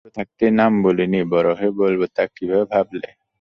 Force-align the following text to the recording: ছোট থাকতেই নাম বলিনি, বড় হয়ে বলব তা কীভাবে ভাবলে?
ছোট 0.03 0.13
থাকতেই 0.17 0.51
নাম 0.59 0.73
বলিনি, 0.85 1.19
বড় 1.33 1.49
হয়ে 1.59 1.71
বলব 1.81 2.01
তা 2.15 2.23
কীভাবে 2.35 2.65
ভাবলে? 2.73 3.09